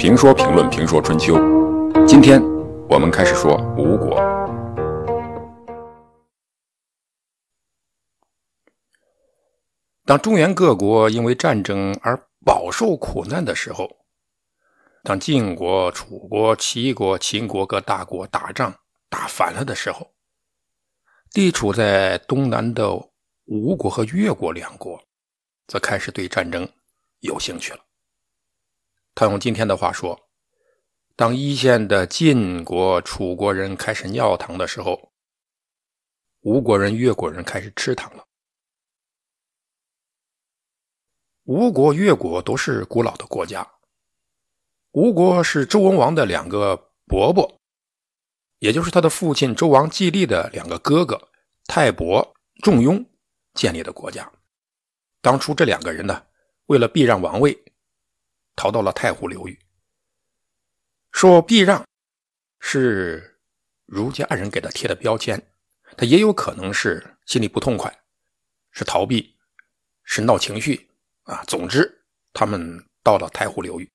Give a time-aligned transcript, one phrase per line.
[0.00, 1.34] 评说评论评说春秋，
[2.08, 2.42] 今天
[2.88, 4.18] 我们开始说吴国。
[10.06, 13.94] 当中原各国因为战争而饱受苦难的时候，
[15.02, 18.74] 当晋国、楚国、齐国、秦国各大国打仗
[19.10, 20.14] 打反了的时候，
[21.30, 22.90] 地处在东南的
[23.44, 24.98] 吴国和越国两国，
[25.66, 26.66] 则开始对战争
[27.18, 27.80] 有兴趣了。
[29.20, 30.18] 套用今天的话说，
[31.14, 35.12] 当一线的晋国、楚国人开始尿糖的时候，
[36.40, 38.24] 吴国人、越国人开始吃糖了。
[41.44, 43.70] 吴国、越国都是古老的国家。
[44.92, 46.74] 吴国是周文王的两个
[47.04, 47.60] 伯伯，
[48.60, 51.28] 也就是他的父亲周王季历的两个哥哥
[51.66, 53.04] 泰伯、仲雍
[53.52, 54.32] 建立的国家。
[55.20, 56.24] 当初这两个人呢，
[56.68, 57.62] 为了避让王位。
[58.60, 59.58] 逃到了太湖流域，
[61.12, 61.82] 说避让
[62.58, 63.40] 是
[63.86, 65.50] 儒家人给他贴的标签，
[65.96, 68.02] 他也有可能是心里不痛快，
[68.70, 69.34] 是逃避，
[70.04, 70.90] 是闹情绪
[71.22, 71.42] 啊。
[71.44, 72.04] 总之，
[72.34, 73.90] 他们到了太湖流域，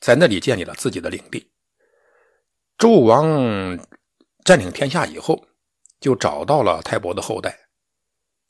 [0.00, 1.52] 在那里建立了自己的领地。
[2.76, 3.78] 周武王
[4.44, 5.46] 占领天下以后，
[6.00, 7.68] 就找到了泰伯的后代，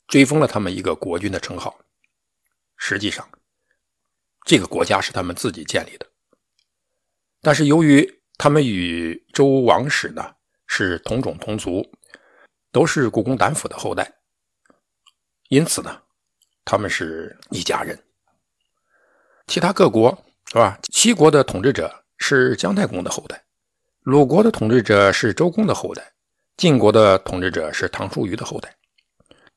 [0.07, 1.79] 追封了他们一个国君的称号。
[2.75, 3.29] 实际上。
[4.45, 6.05] 这个国家是他们自己建立的，
[7.41, 10.35] 但是由于他们与周王室呢
[10.67, 11.83] 是同种同族，
[12.71, 14.13] 都是故宫胆府的后代，
[15.49, 15.99] 因此呢，
[16.63, 17.99] 他们是一家人。
[19.47, 20.15] 其他各国
[20.45, 20.79] 是吧？
[20.93, 23.43] 齐国的统治者是姜太公的后代，
[24.03, 26.13] 鲁国的统治者是周公的后代，
[26.55, 28.75] 晋国的统治者是唐叔虞的后代。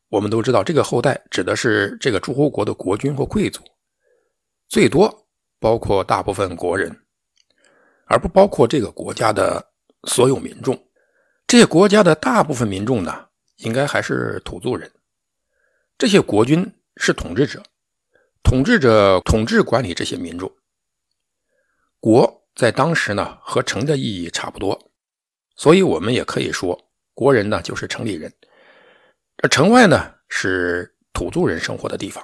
[0.09, 3.63] 我们都知道，这个后代指的是这个诸侯国的国君或贵族。
[4.69, 5.27] 最多
[5.59, 6.95] 包括大部分国人，
[8.05, 9.73] 而不包括这个国家的
[10.05, 10.79] 所有民众。
[11.47, 13.27] 这些国家的大部分民众呢，
[13.57, 14.91] 应该还是土著人。
[15.97, 17.63] 这些国君是统治者，
[18.43, 20.53] 统治者统治管理这些民众。
[21.99, 24.79] 国在当时呢，和城的意义差不多，
[25.57, 26.79] 所以我们也可以说，
[27.15, 28.31] 国人呢就是城里人，
[29.43, 32.23] 而城外呢是土著人生活的地方。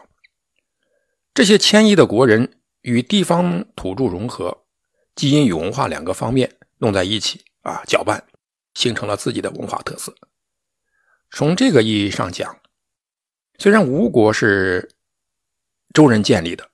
[1.34, 4.66] 这些迁移的国人与地方土著融合，
[5.16, 8.22] 基因与文化两个方面弄在一起啊，搅拌，
[8.74, 10.14] 形成了自己的文化特色。
[11.32, 12.60] 从这个意义上讲，
[13.58, 14.94] 虽然吴国是
[15.92, 16.70] 周人建立的，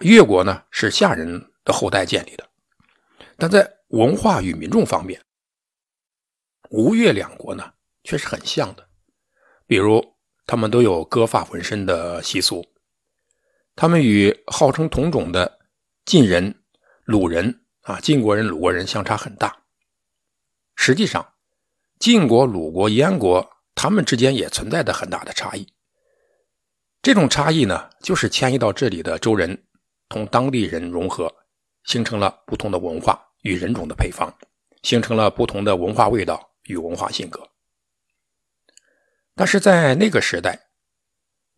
[0.00, 2.48] 越国呢是夏人的后代建立的，
[3.36, 5.20] 但在文化与民众方面，
[6.70, 7.74] 吴越两国呢
[8.04, 8.88] 却是很像的。
[9.66, 10.14] 比如，
[10.46, 12.71] 他们都有割发纹身的习俗。
[13.74, 15.58] 他们与号称同种的
[16.04, 16.62] 晋人、
[17.04, 19.64] 鲁人啊，晋国人、鲁国人相差很大。
[20.76, 21.34] 实际上，
[21.98, 25.66] 晋国、鲁国、燕国他们之间也存在着很大的差异。
[27.00, 29.66] 这种差异呢，就是迁移到这里的周人
[30.08, 31.34] 同当地人融合，
[31.84, 34.32] 形成了不同的文化与人种的配方，
[34.82, 37.48] 形成了不同的文化味道与文化性格。
[39.34, 40.71] 但是在那个时代。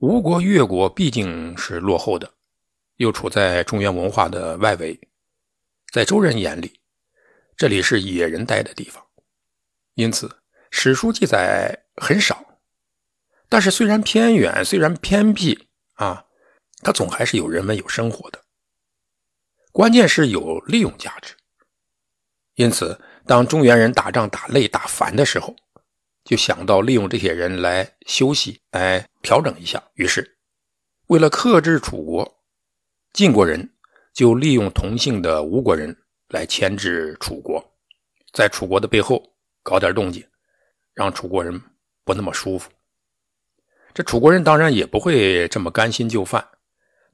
[0.05, 2.31] 吴国、越国毕竟是落后的，
[2.97, 5.01] 又处在中原文化的外围，
[5.95, 6.79] 在周人眼里，
[7.57, 9.03] 这里是野人待的地方，
[9.95, 12.61] 因此史书记载很少。
[13.49, 16.27] 但是虽然偏远，虽然偏僻啊，
[16.83, 18.45] 它总还是有人文、有生活的。
[19.73, 21.35] 关键是有利用价值。
[22.57, 25.57] 因此，当中原人打仗打累、打烦的时候，
[26.25, 29.83] 就想到利用这些人来休息，来调整一下。
[29.93, 30.39] 于是，
[31.09, 32.43] 为了克制楚国，
[33.13, 33.75] 晋国人
[34.15, 35.95] 就利用同姓的吴国人
[36.29, 37.63] 来牵制楚国，
[38.33, 39.23] 在楚国的背后
[39.63, 40.27] 搞点动静，
[40.95, 41.61] 让楚国人
[42.05, 42.71] 不那么舒服。
[43.93, 46.49] 这楚国人当然也不会这么甘心就范，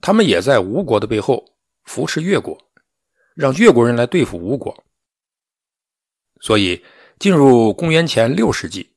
[0.01, 1.45] 他们也在吴国的背后
[1.83, 2.57] 扶持越国，
[3.35, 4.85] 让越国人来对付吴国。
[6.41, 6.85] 所以，
[7.19, 8.89] 进入公元前六世纪。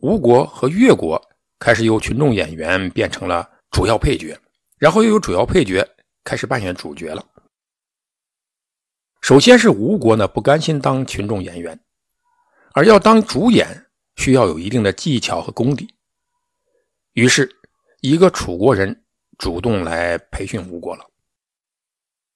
[0.00, 1.20] 吴国和越国
[1.58, 4.38] 开始由群众演员变成了主要配角，
[4.78, 5.84] 然后又有主要配角
[6.22, 7.26] 开始扮演主角了。
[9.20, 11.78] 首先是吴国呢不甘心当群众演员，
[12.74, 15.92] 而要当主演需要有一定的技巧和功底。
[17.14, 17.50] 于是，
[18.00, 19.04] 一个楚国人
[19.36, 21.04] 主动来培训吴国了。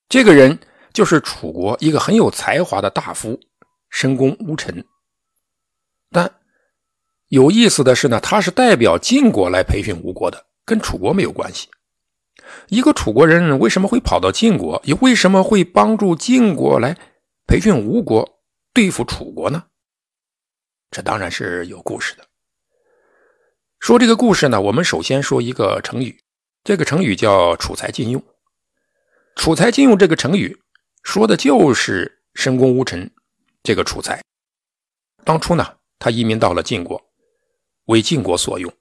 [0.09, 0.59] 这个人
[0.93, 3.39] 就是楚国一个很有才华的大夫
[3.89, 4.85] 申公巫臣，
[6.11, 6.29] 但。
[7.33, 11.67] 有意思的是呢，他是代表晋国来培训吴国的，跟楚国没有关系。
[12.69, 16.95] 一个楚国人为什么会跑到晋国，又为什么会帮助晋国来
[17.47, 18.39] 培训吴国
[18.75, 19.65] 对付楚国呢？
[20.91, 22.25] 这当然是有故事的。
[23.81, 26.23] 说这个故事呢，我们首先说一个成语，
[26.63, 28.23] 这个成语叫“楚才晋用”。
[29.37, 30.55] 楚才晋用这个成语，
[31.03, 33.11] 说的就是申公乌臣
[33.63, 34.23] 这个楚才。
[35.25, 35.67] 当初呢，
[35.99, 37.03] 他移民到了晋国，
[37.93, 38.73] 为晋国所用。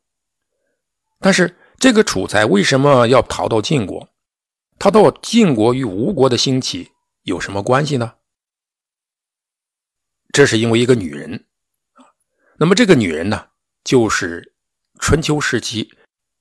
[1.19, 4.09] 但是这个楚才为什么要逃到晋国？
[4.79, 6.91] 他到晋国与吴国的兴起
[7.21, 8.15] 有什么关系呢？
[10.33, 11.45] 这是因为一个女人
[11.93, 12.09] 啊。
[12.57, 13.49] 那么这个女人呢，
[13.83, 14.55] 就是
[14.99, 15.93] 春秋时期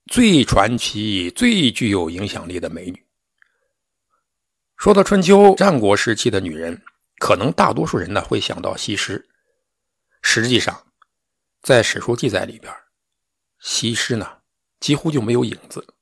[0.07, 3.05] 最传奇、最具有影响力的美女。
[4.77, 6.83] 说到春秋战国时期的女人，
[7.19, 9.29] 可能大多数人呢会想到西施。
[10.23, 10.87] 实际上，
[11.63, 12.73] 在史书记载里边
[13.61, 14.39] 西施呢
[14.81, 15.95] 几乎就没有影子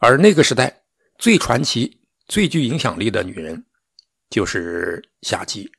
[0.00, 0.84] 而那个时代
[1.18, 3.66] 最传奇最具影响力的女人
[4.30, 5.70] 就是夏姬。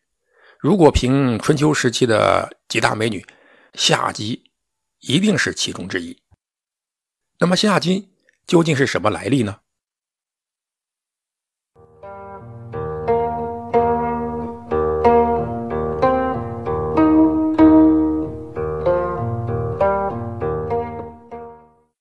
[0.59, 3.25] 如果凭春秋时期的几大美女
[3.73, 4.51] 夏姬
[4.99, 6.21] 一定是其中之一。
[7.39, 8.13] 那么夏姬
[8.45, 9.61] 究竟是什么来历呢？